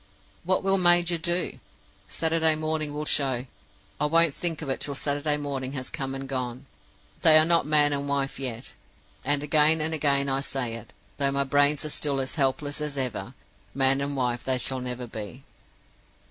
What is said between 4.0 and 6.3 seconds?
won't think of it till Saturday morning has come and